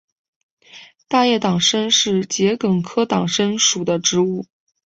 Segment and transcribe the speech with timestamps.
[1.07, 4.47] 大叶党参是桔梗科党参属的植物。